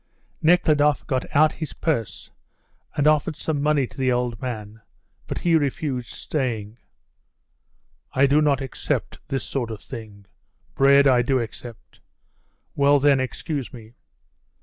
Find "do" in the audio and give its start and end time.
8.25-8.41, 11.21-11.39